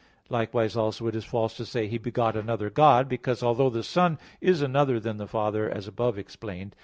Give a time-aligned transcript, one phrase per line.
[0.29, 4.17] Likewise also it is false to say, "He begot another God," because although the Son
[4.41, 6.79] is another than the Father, as above explained (Q.